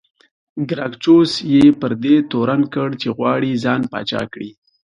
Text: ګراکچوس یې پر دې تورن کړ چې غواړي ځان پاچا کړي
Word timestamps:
ګراکچوس 0.69 1.31
یې 1.53 1.63
پر 1.79 1.91
دې 2.03 2.15
تورن 2.31 2.61
کړ 2.73 2.89
چې 3.01 3.07
غواړي 3.17 3.51
ځان 3.63 3.81
پاچا 3.91 4.21
کړي 4.33 4.49